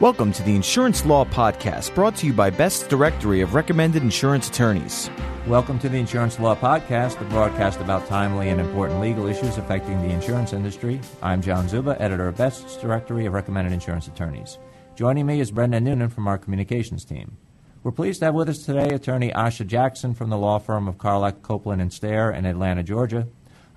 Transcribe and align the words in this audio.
Welcome 0.00 0.32
to 0.32 0.42
the 0.42 0.56
Insurance 0.56 1.06
Law 1.06 1.24
Podcast, 1.24 1.94
brought 1.94 2.16
to 2.16 2.26
you 2.26 2.32
by 2.32 2.50
Best's 2.50 2.84
Directory 2.88 3.42
of 3.42 3.54
Recommended 3.54 4.02
Insurance 4.02 4.48
Attorneys. 4.48 5.08
Welcome 5.46 5.78
to 5.78 5.88
the 5.88 5.98
Insurance 5.98 6.40
Law 6.40 6.56
Podcast, 6.56 7.16
the 7.20 7.24
broadcast 7.26 7.78
about 7.80 8.08
timely 8.08 8.48
and 8.48 8.60
important 8.60 9.00
legal 9.00 9.28
issues 9.28 9.56
affecting 9.56 10.02
the 10.02 10.12
insurance 10.12 10.52
industry. 10.52 11.00
I'm 11.22 11.40
John 11.40 11.68
Zuba, 11.68 11.96
editor 12.02 12.26
of 12.26 12.36
Best's 12.36 12.76
Directory 12.76 13.26
of 13.26 13.34
Recommended 13.34 13.72
Insurance 13.72 14.08
Attorneys. 14.08 14.58
Joining 14.96 15.26
me 15.26 15.38
is 15.38 15.52
Brendan 15.52 15.84
Noonan 15.84 16.08
from 16.08 16.26
our 16.26 16.38
communications 16.38 17.04
team. 17.04 17.36
We're 17.84 17.92
pleased 17.92 18.18
to 18.18 18.24
have 18.24 18.34
with 18.34 18.48
us 18.48 18.64
today 18.64 18.88
attorney 18.88 19.30
Asha 19.30 19.64
Jackson 19.64 20.12
from 20.12 20.28
the 20.28 20.36
law 20.36 20.58
firm 20.58 20.88
of 20.88 20.98
Carlock, 20.98 21.42
Copeland, 21.42 21.80
and 21.80 21.92
Stair 21.92 22.32
in 22.32 22.46
Atlanta, 22.46 22.82
Georgia. 22.82 23.28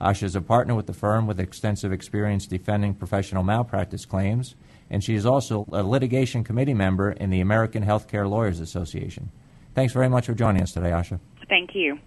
Asha 0.02 0.24
is 0.24 0.36
a 0.36 0.42
partner 0.42 0.74
with 0.74 0.88
the 0.88 0.94
firm 0.94 1.28
with 1.28 1.40
extensive 1.40 1.92
experience 1.92 2.48
defending 2.48 2.96
professional 2.96 3.44
malpractice 3.44 4.06
claims 4.06 4.56
and 4.90 5.04
she 5.04 5.16
is 5.16 5.26
also 5.26 5.66
a 5.72 5.84
litigation 5.84 6.44
committee 6.44 6.74
member 6.74 7.12
in 7.12 7.30
the 7.30 7.42
American 7.42 7.84
Healthcare 7.84 8.30
Lawyers 8.30 8.60
Association. 8.60 9.32
Thanks 9.76 9.94
very 9.94 10.10
much 10.10 10.26
for 10.26 10.34
joining 10.34 10.64
us 10.64 10.72
today, 10.72 10.90
Asha. 10.90 11.20
Thank 11.50 11.76
you. 11.76 12.00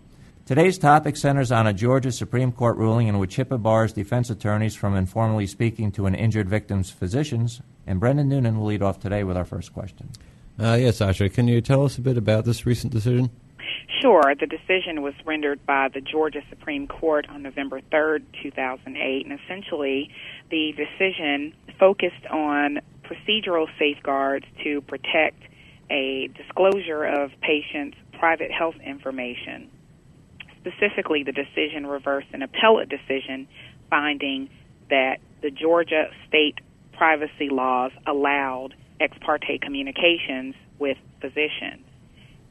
Today's 0.47 0.79
topic 0.79 1.16
centers 1.16 1.52
on 1.52 1.69
a 1.69 1.73
Georgia 1.73 2.11
Supreme 2.11 2.51
Court 2.51 2.77
ruling 2.77 3.07
in 3.07 3.19
which 3.19 3.37
HIPAA 3.37 3.62
bars 3.62 3.93
defense 3.93 4.30
attorneys 4.30 4.74
from 4.74 4.97
informally 4.97 5.47
speaking 5.47 5.93
to 5.93 6.07
an 6.07 6.15
injured 6.15 6.48
victim's 6.48 6.91
physicians, 6.91 7.61
and 7.87 8.01
Brendan 8.01 8.29
Noonan 8.29 8.59
will 8.59 8.66
lead 8.66 8.83
off 8.83 8.99
today 8.99 9.23
with 9.23 9.37
our 9.37 9.45
first 9.45 9.73
question. 9.73 10.09
Uh, 10.59 10.74
yes, 10.74 10.99
Asha, 10.99 11.33
can 11.33 11.47
you 11.47 11.60
tell 11.60 11.85
us 11.85 11.99
a 11.99 12.01
bit 12.01 12.16
about 12.16 12.45
this 12.45 12.66
recent 12.66 12.93
decision? 12.93 13.30
Sure. 14.01 14.35
The 14.38 14.47
decision 14.47 15.02
was 15.02 15.15
rendered 15.24 15.65
by 15.66 15.88
the 15.88 16.01
Georgia 16.01 16.43
Supreme 16.49 16.87
Court 16.87 17.27
on 17.29 17.43
November 17.43 17.80
3rd, 17.93 18.23
2008, 18.43 19.27
and 19.27 19.38
essentially 19.38 20.10
the 20.51 20.73
decision 20.73 21.55
focused 21.80 22.27
on 22.30 22.79
procedural 23.02 23.66
safeguards 23.79 24.45
to 24.62 24.83
protect 24.83 25.43
a 25.91 26.29
disclosure 26.37 27.05
of 27.05 27.32
patients' 27.41 27.96
private 28.18 28.52
health 28.52 28.77
information. 28.85 29.71
Specifically, 30.60 31.24
the 31.24 31.32
decision 31.32 31.87
reversed 31.87 32.29
an 32.32 32.43
appellate 32.43 32.90
decision 32.90 33.49
finding 33.88 34.51
that 34.90 35.16
the 35.43 35.51
Georgia 35.51 36.10
state 36.29 36.59
privacy 36.93 37.49
laws 37.49 37.93
allowed 38.07 38.74
ex 39.01 39.16
parte 39.21 39.59
communications 39.59 40.55
with 40.79 40.99
physicians. 41.21 41.85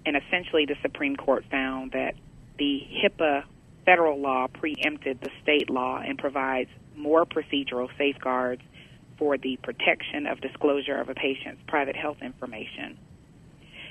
And 0.06 0.18
essentially, 0.18 0.66
the 0.66 0.76
Supreme 0.82 1.16
Court 1.16 1.46
found 1.52 1.92
that 1.92 2.16
the 2.58 2.82
HIPAA 3.04 3.44
federal 3.86 4.20
law 4.20 4.48
preempted 4.48 5.22
the 5.22 5.30
state 5.44 5.70
law 5.70 6.00
and 6.00 6.18
provides 6.18 6.70
more 6.96 7.26
procedural 7.26 7.90
safeguards 7.98 8.62
for 9.20 9.38
the 9.38 9.60
protection 9.62 10.26
of 10.26 10.42
disclosure 10.42 11.00
of 11.00 11.10
a 11.10 11.14
patient's 11.14 11.62
private 11.68 11.96
health 11.96 12.18
information. 12.22 12.98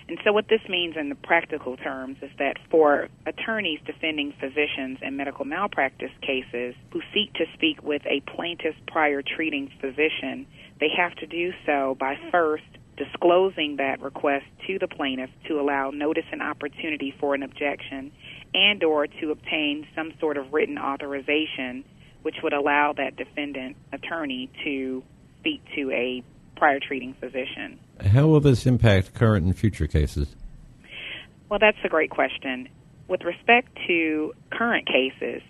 And 0.08 0.18
so, 0.24 0.32
what 0.32 0.48
this 0.48 0.62
means 0.70 0.96
in 0.96 1.10
the 1.10 1.14
practical 1.14 1.76
terms 1.76 2.16
is 2.22 2.30
that 2.38 2.56
for 2.70 3.08
attorneys 3.26 3.78
defending 3.84 4.32
physicians 4.40 4.98
in 5.02 5.18
medical 5.18 5.44
malpractice 5.44 6.10
cases 6.22 6.74
who 6.92 7.02
seek 7.12 7.34
to 7.34 7.44
speak 7.52 7.82
with 7.82 8.00
a 8.06 8.22
plaintiff's 8.34 8.78
prior 8.86 9.20
treating 9.22 9.70
physician, 9.82 10.46
they 10.80 10.88
have 10.96 11.14
to 11.16 11.26
do 11.26 11.52
so 11.66 11.94
by 12.00 12.16
first 12.32 12.64
disclosing 12.96 13.76
that 13.76 14.00
request 14.00 14.46
to 14.66 14.78
the 14.78 14.88
plaintiff 14.88 15.30
to 15.46 15.60
allow 15.60 15.90
notice 15.90 16.24
and 16.32 16.42
opportunity 16.42 17.14
for 17.20 17.34
an 17.34 17.42
objection 17.42 18.10
and 18.54 18.82
or 18.82 19.06
to 19.06 19.30
obtain 19.30 19.86
some 19.94 20.12
sort 20.18 20.36
of 20.36 20.52
written 20.52 20.78
authorization 20.78 21.84
which 22.22 22.36
would 22.42 22.52
allow 22.52 22.92
that 22.96 23.16
defendant 23.16 23.76
attorney 23.92 24.50
to 24.64 25.02
speak 25.40 25.62
to 25.76 25.90
a 25.90 26.22
prior 26.56 26.80
treating 26.80 27.14
physician. 27.14 27.78
How 28.12 28.26
will 28.26 28.40
this 28.40 28.66
impact 28.66 29.14
current 29.14 29.46
and 29.46 29.56
future 29.56 29.86
cases? 29.86 30.34
Well, 31.48 31.58
that's 31.60 31.78
a 31.84 31.88
great 31.88 32.10
question. 32.10 32.68
With 33.08 33.22
respect 33.22 33.76
to 33.86 34.34
current 34.50 34.86
cases, 34.86 35.42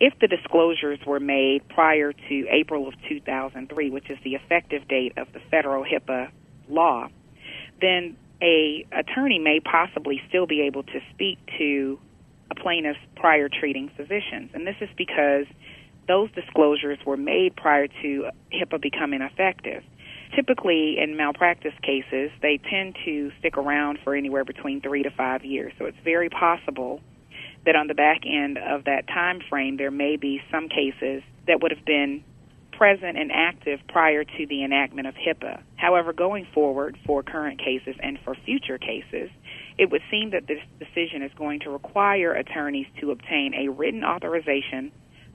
if 0.00 0.14
the 0.20 0.26
disclosures 0.26 0.98
were 1.06 1.20
made 1.20 1.68
prior 1.68 2.12
to 2.12 2.46
April 2.50 2.88
of 2.88 2.94
2003, 3.08 3.90
which 3.90 4.10
is 4.10 4.18
the 4.24 4.34
effective 4.34 4.88
date 4.88 5.16
of 5.16 5.32
the 5.32 5.40
federal 5.50 5.84
HIPAA 5.84 6.30
law, 6.68 7.08
then 7.80 8.16
a 8.42 8.84
attorney 8.92 9.38
may 9.38 9.60
possibly 9.60 10.20
still 10.28 10.46
be 10.46 10.62
able 10.62 10.82
to 10.82 11.00
speak 11.12 11.38
to 11.58 11.98
a 12.50 12.54
plaintiff's 12.54 12.98
prior 13.16 13.48
treating 13.48 13.90
physicians. 13.96 14.50
And 14.52 14.66
this 14.66 14.76
is 14.80 14.88
because 14.96 15.46
those 16.06 16.30
disclosures 16.32 16.98
were 17.06 17.16
made 17.16 17.56
prior 17.56 17.88
to 18.02 18.26
HIPAA 18.52 18.80
becoming 18.80 19.22
effective. 19.22 19.82
Typically, 20.34 20.96
in 20.98 21.16
malpractice 21.16 21.74
cases, 21.82 22.30
they 22.42 22.58
tend 22.70 22.96
to 23.04 23.30
stick 23.38 23.56
around 23.56 23.98
for 24.02 24.14
anywhere 24.14 24.44
between 24.44 24.80
three 24.80 25.02
to 25.02 25.10
five 25.10 25.44
years. 25.44 25.72
So 25.78 25.84
it's 25.84 25.98
very 26.02 26.28
possible 26.28 27.00
that 27.64 27.76
on 27.76 27.86
the 27.86 27.94
back 27.94 28.22
end 28.26 28.58
of 28.58 28.84
that 28.84 29.06
time 29.06 29.40
frame, 29.48 29.76
there 29.76 29.90
may 29.90 30.16
be 30.16 30.42
some 30.50 30.68
cases 30.68 31.22
that 31.46 31.62
would 31.62 31.70
have 31.70 31.84
been 31.84 32.24
present 32.72 33.16
and 33.16 33.30
active 33.32 33.78
prior 33.88 34.24
to 34.24 34.46
the 34.48 34.64
enactment 34.64 35.06
of 35.06 35.14
HIPAA. 35.14 35.62
However, 35.76 36.12
going 36.12 36.46
forward 36.52 36.98
for 37.06 37.22
current 37.22 37.58
cases 37.58 37.94
and 38.02 38.18
for 38.24 38.34
future 38.44 38.78
cases, 38.78 39.30
it 39.78 39.90
would 39.90 40.02
seem 40.10 40.30
that 40.30 40.46
this 40.46 40.60
decision 40.78 41.22
is 41.22 41.30
going 41.36 41.60
to 41.60 41.70
require 41.70 42.32
attorneys 42.32 42.86
to 43.00 43.12
obtain 43.12 43.54
a 43.54 43.70
written 43.70 44.04
authorization 44.04 44.90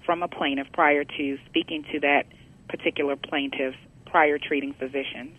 from 0.06 0.24
a 0.24 0.28
plaintiff 0.28 0.68
prior 0.74 1.04
to 1.04 1.38
speaking 1.48 1.86
to 1.92 2.00
that 2.00 2.24
particular 2.68 3.16
plaintiff's 3.16 3.78
prior 4.06 4.38
treating 4.38 4.74
physicians 4.74 5.36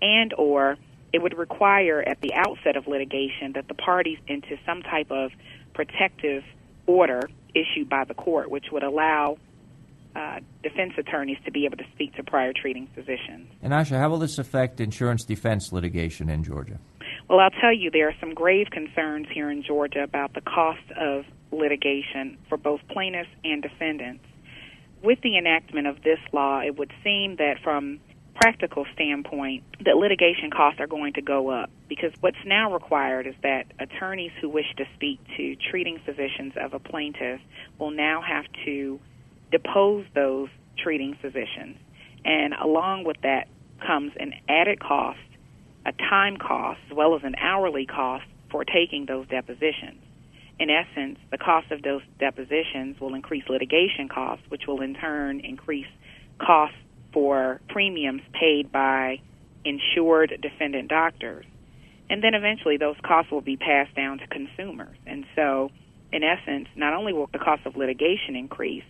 and 0.00 0.32
or 0.38 0.76
it 1.12 1.22
would 1.22 1.36
require 1.36 2.02
at 2.06 2.20
the 2.20 2.32
outset 2.34 2.76
of 2.76 2.86
litigation 2.86 3.52
that 3.54 3.68
the 3.68 3.74
parties 3.74 4.18
into 4.26 4.56
some 4.64 4.82
type 4.82 5.10
of 5.10 5.30
protective 5.74 6.42
order 6.86 7.28
issued 7.54 7.88
by 7.88 8.04
the 8.04 8.14
court 8.14 8.50
which 8.50 8.66
would 8.72 8.82
allow 8.82 9.36
uh, 10.14 10.40
defense 10.62 10.92
attorneys 10.98 11.38
to 11.44 11.50
be 11.50 11.64
able 11.64 11.76
to 11.76 11.86
speak 11.94 12.14
to 12.14 12.22
prior 12.22 12.52
treating 12.52 12.86
physicians. 12.94 13.48
And 13.62 13.72
Asha, 13.72 13.98
how 13.98 14.10
will 14.10 14.18
this 14.18 14.38
affect 14.38 14.80
insurance 14.80 15.24
defense 15.24 15.72
litigation 15.72 16.28
in 16.28 16.44
Georgia? 16.44 16.78
Well, 17.32 17.40
I'll 17.40 17.60
tell 17.62 17.72
you, 17.72 17.90
there 17.90 18.08
are 18.08 18.14
some 18.20 18.34
grave 18.34 18.66
concerns 18.70 19.26
here 19.32 19.50
in 19.50 19.62
Georgia 19.62 20.02
about 20.02 20.34
the 20.34 20.42
cost 20.42 20.84
of 21.00 21.24
litigation 21.50 22.36
for 22.50 22.58
both 22.58 22.80
plaintiffs 22.90 23.30
and 23.42 23.62
defendants. 23.62 24.22
With 25.02 25.18
the 25.22 25.38
enactment 25.38 25.86
of 25.86 26.02
this 26.02 26.18
law, 26.34 26.60
it 26.60 26.76
would 26.76 26.92
seem 27.02 27.36
that 27.36 27.54
from 27.64 28.00
practical 28.34 28.84
standpoint 28.92 29.64
that 29.82 29.96
litigation 29.96 30.50
costs 30.50 30.78
are 30.78 30.86
going 30.86 31.14
to 31.14 31.22
go 31.22 31.48
up 31.48 31.70
because 31.88 32.12
what's 32.20 32.44
now 32.44 32.70
required 32.70 33.26
is 33.26 33.34
that 33.42 33.64
attorneys 33.78 34.32
who 34.42 34.50
wish 34.50 34.70
to 34.76 34.84
speak 34.94 35.18
to 35.38 35.56
treating 35.70 35.98
physicians 36.04 36.52
of 36.60 36.74
a 36.74 36.78
plaintiff 36.78 37.40
will 37.78 37.92
now 37.92 38.20
have 38.20 38.44
to 38.66 39.00
depose 39.50 40.04
those 40.14 40.50
treating 40.76 41.16
physicians. 41.22 41.78
And 42.26 42.52
along 42.52 43.04
with 43.04 43.22
that 43.22 43.48
comes 43.86 44.12
an 44.20 44.34
added 44.50 44.80
cost, 44.80 45.18
a 45.86 45.92
time 45.92 46.36
cost, 46.36 46.80
as 46.90 46.96
well 46.96 47.14
as 47.16 47.22
an 47.24 47.34
hourly 47.40 47.86
cost 47.86 48.24
for 48.50 48.64
taking 48.64 49.06
those 49.06 49.26
depositions 49.28 50.00
in 50.62 50.70
essence, 50.70 51.18
the 51.32 51.38
cost 51.38 51.72
of 51.72 51.82
those 51.82 52.02
depositions 52.20 53.00
will 53.00 53.14
increase 53.14 53.42
litigation 53.48 54.08
costs, 54.08 54.44
which 54.48 54.62
will 54.68 54.80
in 54.80 54.94
turn 54.94 55.40
increase 55.40 55.88
costs 56.38 56.76
for 57.12 57.60
premiums 57.68 58.22
paid 58.32 58.70
by 58.70 59.20
insured 59.64 60.38
defendant 60.40 60.88
doctors. 60.88 61.44
And 62.08 62.22
then 62.22 62.34
eventually 62.34 62.76
those 62.76 62.96
costs 63.02 63.32
will 63.32 63.40
be 63.40 63.56
passed 63.56 63.94
down 63.96 64.18
to 64.18 64.26
consumers. 64.28 64.96
And 65.04 65.24
so, 65.34 65.70
in 66.12 66.22
essence, 66.22 66.68
not 66.76 66.94
only 66.94 67.12
will 67.12 67.28
the 67.32 67.38
cost 67.38 67.66
of 67.66 67.76
litigation 67.76 68.36
increase, 68.36 68.84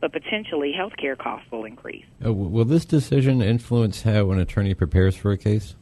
but 0.00 0.12
potentially 0.12 0.72
healthcare 0.72 1.18
costs 1.18 1.50
will 1.52 1.64
increase. 1.64 2.04
Uh, 2.24 2.32
will 2.32 2.64
this 2.64 2.84
decision 2.84 3.42
influence 3.42 4.02
how 4.02 4.30
an 4.30 4.38
attorney 4.38 4.72
prepares 4.72 5.16
for 5.16 5.32
a 5.32 5.38
case? 5.38 5.74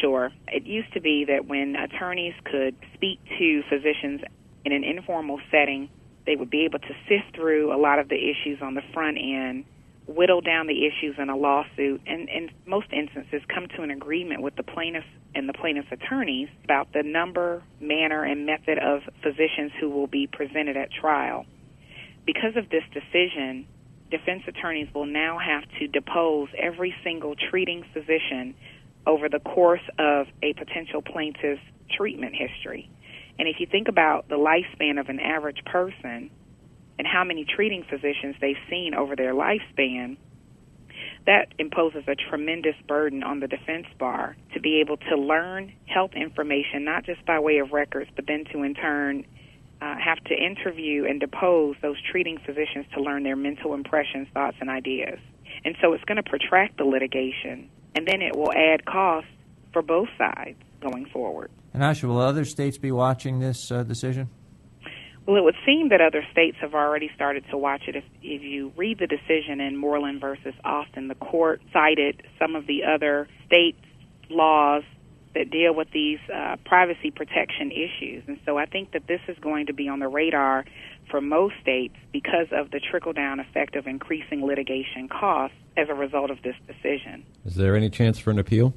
Sure. 0.00 0.30
It 0.48 0.64
used 0.64 0.92
to 0.94 1.00
be 1.00 1.24
that 1.26 1.46
when 1.46 1.76
attorneys 1.76 2.34
could 2.44 2.74
speak 2.94 3.18
to 3.38 3.62
physicians 3.68 4.20
in 4.64 4.72
an 4.72 4.84
informal 4.84 5.40
setting, 5.50 5.88
they 6.26 6.36
would 6.36 6.50
be 6.50 6.64
able 6.64 6.78
to 6.78 6.94
sift 7.08 7.34
through 7.34 7.74
a 7.74 7.78
lot 7.78 7.98
of 7.98 8.08
the 8.08 8.16
issues 8.16 8.60
on 8.62 8.74
the 8.74 8.82
front 8.92 9.16
end, 9.18 9.64
whittle 10.06 10.40
down 10.40 10.66
the 10.66 10.86
issues 10.86 11.16
in 11.18 11.28
a 11.28 11.36
lawsuit, 11.36 12.00
and 12.06 12.28
in 12.28 12.50
most 12.66 12.92
instances 12.92 13.42
come 13.52 13.66
to 13.76 13.82
an 13.82 13.90
agreement 13.90 14.42
with 14.42 14.54
the 14.56 14.62
plaintiffs 14.62 15.06
and 15.34 15.48
the 15.48 15.52
plaintiff's 15.52 15.90
attorneys 15.92 16.48
about 16.64 16.92
the 16.92 17.02
number, 17.02 17.62
manner, 17.80 18.24
and 18.24 18.46
method 18.46 18.78
of 18.78 19.02
physicians 19.22 19.72
who 19.80 19.88
will 19.88 20.08
be 20.08 20.26
presented 20.26 20.76
at 20.76 20.90
trial. 20.92 21.46
Because 22.26 22.56
of 22.56 22.68
this 22.68 22.82
decision, 22.92 23.66
defense 24.10 24.42
attorneys 24.46 24.88
will 24.94 25.06
now 25.06 25.38
have 25.38 25.62
to 25.78 25.86
depose 25.86 26.48
every 26.58 26.94
single 27.04 27.34
treating 27.50 27.84
physician 27.92 28.54
over 29.06 29.28
the 29.28 29.40
course 29.40 29.82
of 29.98 30.26
a 30.42 30.52
potential 30.54 31.02
plaintiff's 31.02 31.60
treatment 31.96 32.34
history. 32.34 32.90
And 33.38 33.48
if 33.48 33.56
you 33.58 33.66
think 33.66 33.88
about 33.88 34.28
the 34.28 34.36
lifespan 34.36 35.00
of 35.00 35.08
an 35.08 35.20
average 35.20 35.64
person 35.64 36.30
and 36.98 37.06
how 37.06 37.24
many 37.24 37.44
treating 37.44 37.84
physicians 37.88 38.36
they've 38.40 38.56
seen 38.68 38.94
over 38.94 39.16
their 39.16 39.32
lifespan, 39.32 40.18
that 41.26 41.52
imposes 41.58 42.04
a 42.06 42.14
tremendous 42.14 42.74
burden 42.86 43.22
on 43.22 43.40
the 43.40 43.46
defense 43.46 43.86
bar 43.98 44.36
to 44.54 44.60
be 44.60 44.80
able 44.80 44.96
to 44.96 45.16
learn 45.16 45.72
health 45.86 46.12
information, 46.14 46.84
not 46.84 47.04
just 47.04 47.24
by 47.26 47.38
way 47.38 47.58
of 47.58 47.72
records, 47.72 48.10
but 48.16 48.26
then 48.26 48.44
to 48.52 48.62
in 48.62 48.74
turn 48.74 49.24
uh, 49.82 49.96
have 49.96 50.22
to 50.24 50.34
interview 50.34 51.06
and 51.06 51.20
depose 51.20 51.76
those 51.82 51.96
treating 52.10 52.38
physicians 52.44 52.86
to 52.94 53.02
learn 53.02 53.22
their 53.22 53.36
mental 53.36 53.74
impressions, 53.74 54.28
thoughts, 54.34 54.56
and 54.60 54.68
ideas. 54.68 55.18
And 55.64 55.74
so 55.80 55.92
it's 55.92 56.04
going 56.04 56.22
to 56.22 56.28
protract 56.28 56.76
the 56.78 56.84
litigation, 56.84 57.70
and 57.94 58.06
then 58.06 58.22
it 58.22 58.36
will 58.36 58.52
add 58.52 58.84
costs 58.84 59.30
for 59.72 59.82
both 59.82 60.08
sides 60.18 60.58
going 60.80 61.06
forward. 61.06 61.50
And 61.72 61.82
Asha, 61.82 62.04
will 62.04 62.20
other 62.20 62.44
states 62.44 62.78
be 62.78 62.90
watching 62.90 63.38
this 63.38 63.70
uh, 63.70 63.82
decision? 63.82 64.28
Well, 65.26 65.36
it 65.36 65.44
would 65.44 65.56
seem 65.64 65.90
that 65.90 66.00
other 66.00 66.24
states 66.32 66.56
have 66.60 66.74
already 66.74 67.10
started 67.14 67.44
to 67.50 67.58
watch 67.58 67.82
it. 67.86 67.94
If, 67.94 68.04
if 68.22 68.42
you 68.42 68.72
read 68.76 68.98
the 68.98 69.06
decision 69.06 69.60
in 69.60 69.76
Moreland 69.76 70.20
versus 70.20 70.54
Austin, 70.64 71.08
the 71.08 71.14
court 71.14 71.62
cited 71.72 72.22
some 72.38 72.56
of 72.56 72.66
the 72.66 72.82
other 72.84 73.28
state 73.46 73.76
laws 74.28 74.82
that 75.34 75.50
deal 75.50 75.74
with 75.74 75.88
these 75.92 76.18
uh, 76.34 76.56
privacy 76.64 77.10
protection 77.10 77.70
issues. 77.70 78.24
And 78.26 78.38
so 78.44 78.58
I 78.58 78.66
think 78.66 78.92
that 78.92 79.06
this 79.06 79.20
is 79.28 79.38
going 79.38 79.66
to 79.66 79.72
be 79.72 79.88
on 79.88 80.00
the 80.00 80.08
radar 80.08 80.64
for 81.10 81.20
most 81.20 81.54
states 81.62 81.94
because 82.12 82.48
of 82.52 82.70
the 82.70 82.80
trickle 82.80 83.12
down 83.12 83.40
effect 83.40 83.76
of 83.76 83.86
increasing 83.86 84.44
litigation 84.44 85.08
costs 85.08 85.56
as 85.76 85.88
a 85.88 85.94
result 85.94 86.30
of 86.30 86.42
this 86.42 86.56
decision. 86.66 87.24
Is 87.44 87.54
there 87.54 87.76
any 87.76 87.90
chance 87.90 88.18
for 88.18 88.30
an 88.30 88.38
appeal? 88.38 88.74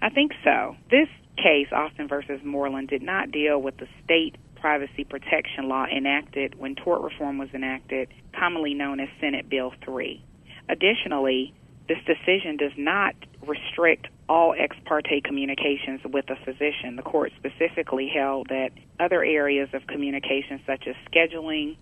I 0.00 0.10
think 0.10 0.32
so. 0.44 0.76
This 0.90 1.08
case, 1.36 1.68
Austin 1.72 2.08
versus 2.08 2.40
Moreland, 2.44 2.88
did 2.88 3.02
not 3.02 3.30
deal 3.30 3.60
with 3.60 3.76
the 3.78 3.88
state 4.04 4.36
privacy 4.60 5.04
protection 5.04 5.68
law 5.68 5.86
enacted 5.86 6.58
when 6.58 6.74
tort 6.74 7.02
reform 7.02 7.38
was 7.38 7.48
enacted, 7.52 8.08
commonly 8.38 8.74
known 8.74 9.00
as 9.00 9.08
Senate 9.20 9.48
Bill 9.48 9.72
3. 9.84 10.24
Additionally, 10.68 11.52
this 11.88 11.98
decision 12.06 12.56
does 12.56 12.72
not 12.76 13.14
restrict 13.44 14.08
all 14.28 14.54
ex 14.58 14.76
parte 14.84 15.20
communications 15.22 16.00
with 16.04 16.28
a 16.30 16.36
physician. 16.44 16.96
The 16.96 17.02
court 17.02 17.32
specifically 17.36 18.08
held 18.08 18.48
that 18.48 18.70
other 18.98 19.22
areas 19.24 19.68
of 19.72 19.86
communication, 19.86 20.60
such 20.66 20.86
as 20.86 20.94
scheduling, 21.10 21.76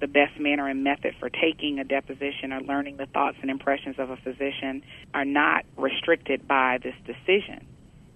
the 0.00 0.08
best 0.08 0.38
manner 0.38 0.68
and 0.68 0.84
method 0.84 1.14
for 1.18 1.30
taking 1.30 1.78
a 1.78 1.84
deposition 1.84 2.52
or 2.52 2.60
learning 2.60 2.96
the 2.96 3.06
thoughts 3.06 3.36
and 3.40 3.50
impressions 3.50 3.96
of 3.98 4.10
a 4.10 4.16
physician, 4.16 4.82
are 5.14 5.24
not 5.24 5.64
restricted 5.76 6.46
by 6.46 6.78
this 6.82 6.94
decision. 7.06 7.66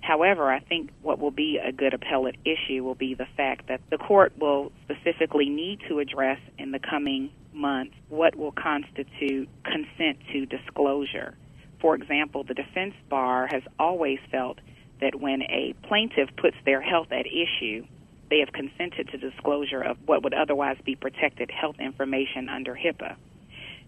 However, 0.00 0.50
I 0.50 0.60
think 0.60 0.90
what 1.02 1.18
will 1.18 1.30
be 1.30 1.58
a 1.62 1.72
good 1.72 1.94
appellate 1.94 2.36
issue 2.44 2.82
will 2.82 2.94
be 2.94 3.14
the 3.14 3.26
fact 3.36 3.68
that 3.68 3.80
the 3.90 3.98
court 3.98 4.32
will 4.38 4.72
specifically 4.84 5.48
need 5.48 5.80
to 5.88 5.98
address 5.98 6.38
in 6.58 6.72
the 6.72 6.78
coming 6.78 7.30
months 7.52 7.94
what 8.08 8.36
will 8.36 8.52
constitute 8.52 9.48
consent 9.64 10.18
to 10.32 10.46
disclosure. 10.46 11.34
For 11.80 11.94
example, 11.94 12.44
the 12.44 12.54
defense 12.54 12.94
bar 13.08 13.46
has 13.46 13.62
always 13.78 14.18
felt 14.30 14.58
that 15.00 15.14
when 15.14 15.42
a 15.42 15.74
plaintiff 15.84 16.28
puts 16.36 16.56
their 16.64 16.80
health 16.80 17.08
at 17.12 17.26
issue, 17.26 17.86
they 18.30 18.40
have 18.40 18.52
consented 18.52 19.08
to 19.08 19.18
disclosure 19.18 19.80
of 19.80 19.96
what 20.06 20.22
would 20.24 20.34
otherwise 20.34 20.76
be 20.84 20.96
protected 20.96 21.50
health 21.50 21.76
information 21.78 22.48
under 22.48 22.74
HIPAA. 22.74 23.16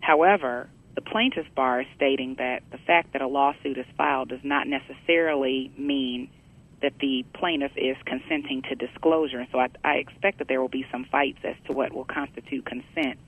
However, 0.00 0.68
the 0.94 1.00
plaintiff's 1.00 1.48
bar 1.54 1.82
is 1.82 1.86
stating 1.96 2.36
that 2.36 2.62
the 2.70 2.78
fact 2.78 3.12
that 3.12 3.22
a 3.22 3.26
lawsuit 3.26 3.76
is 3.76 3.86
filed 3.96 4.28
does 4.28 4.40
not 4.42 4.66
necessarily 4.66 5.70
mean 5.76 6.30
that 6.82 6.94
the 7.00 7.24
plaintiff 7.34 7.72
is 7.76 7.96
consenting 8.06 8.62
to 8.62 8.74
disclosure. 8.74 9.38
And 9.38 9.48
so 9.52 9.58
I, 9.58 9.68
I 9.84 9.94
expect 9.96 10.38
that 10.38 10.48
there 10.48 10.60
will 10.60 10.68
be 10.68 10.86
some 10.90 11.04
fights 11.04 11.38
as 11.44 11.56
to 11.66 11.72
what 11.72 11.92
will 11.92 12.06
constitute 12.06 12.64
consent 12.64 13.18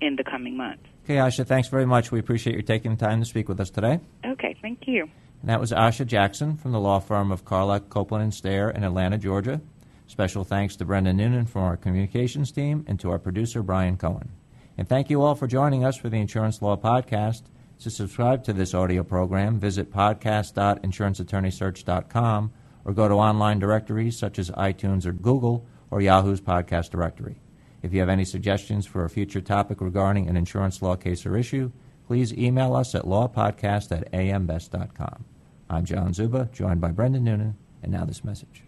in 0.00 0.16
the 0.16 0.24
coming 0.24 0.56
months. 0.56 0.84
Okay, 1.08 1.16
Asha, 1.16 1.46
thanks 1.46 1.68
very 1.68 1.86
much. 1.86 2.12
We 2.12 2.18
appreciate 2.18 2.52
your 2.52 2.60
taking 2.60 2.94
the 2.94 3.02
time 3.02 3.20
to 3.20 3.24
speak 3.24 3.48
with 3.48 3.58
us 3.60 3.70
today. 3.70 3.98
Okay, 4.26 4.54
thank 4.60 4.86
you. 4.86 5.08
And 5.40 5.48
that 5.48 5.58
was 5.58 5.72
Asha 5.72 6.06
Jackson 6.06 6.58
from 6.58 6.72
the 6.72 6.78
law 6.78 6.98
firm 6.98 7.32
of 7.32 7.46
Carlock, 7.46 7.88
Copeland, 7.88 8.24
and 8.24 8.34
Stair 8.34 8.68
in 8.68 8.84
Atlanta, 8.84 9.16
Georgia. 9.16 9.62
Special 10.06 10.44
thanks 10.44 10.76
to 10.76 10.84
Brendan 10.84 11.16
Noonan 11.16 11.46
from 11.46 11.62
our 11.62 11.78
communications 11.78 12.52
team 12.52 12.84
and 12.86 13.00
to 13.00 13.10
our 13.10 13.18
producer, 13.18 13.62
Brian 13.62 13.96
Cohen. 13.96 14.32
And 14.76 14.86
thank 14.86 15.08
you 15.08 15.22
all 15.22 15.34
for 15.34 15.46
joining 15.46 15.82
us 15.82 15.96
for 15.96 16.10
the 16.10 16.18
Insurance 16.18 16.60
Law 16.60 16.76
Podcast. 16.76 17.44
To 17.78 17.88
subscribe 17.88 18.44
to 18.44 18.52
this 18.52 18.74
audio 18.74 19.02
program, 19.02 19.58
visit 19.58 19.90
podcast.insuranceattorneysearch.com 19.90 22.52
or 22.84 22.92
go 22.92 23.08
to 23.08 23.14
online 23.14 23.58
directories 23.58 24.18
such 24.18 24.38
as 24.38 24.50
iTunes 24.50 25.06
or 25.06 25.12
Google 25.12 25.64
or 25.90 26.02
Yahoo's 26.02 26.42
podcast 26.42 26.90
directory. 26.90 27.36
If 27.82 27.92
you 27.92 28.00
have 28.00 28.08
any 28.08 28.24
suggestions 28.24 28.86
for 28.86 29.04
a 29.04 29.10
future 29.10 29.40
topic 29.40 29.80
regarding 29.80 30.28
an 30.28 30.36
insurance 30.36 30.82
law 30.82 30.96
case 30.96 31.24
or 31.24 31.36
issue, 31.36 31.70
please 32.06 32.32
email 32.32 32.74
us 32.74 32.94
at 32.94 33.04
lawpodcast 33.04 33.96
at 33.96 34.12
ambest.com. 34.12 35.24
I'm 35.70 35.84
John 35.84 36.12
Zuba, 36.12 36.48
joined 36.52 36.80
by 36.80 36.90
Brendan 36.90 37.24
Noonan, 37.24 37.56
and 37.82 37.92
now 37.92 38.04
this 38.04 38.24
message. 38.24 38.67